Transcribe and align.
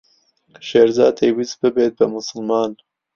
شێرزاد 0.67 1.13
دەیویست 1.19 1.57
ببێت 1.63 1.93
بە 1.99 2.05
موسڵمان. 2.13 2.71